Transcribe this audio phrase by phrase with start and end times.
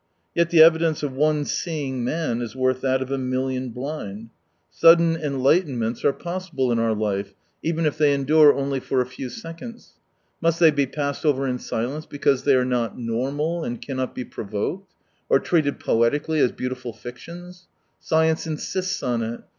[0.33, 4.31] Yet the evidence of one seeing man is worth that of a million blind.
[4.71, 7.35] Sudden enlighten 227 merits are possible in our life—
[7.71, 9.93] even if they endure only for a few seconds.
[10.41, 14.25] Must they be passed over in silence because they are not normal and cannot be
[14.25, 14.91] provoked?—
[15.29, 17.67] or treated poetically, as beautiful fictions?
[17.99, 19.41] Science insists on it.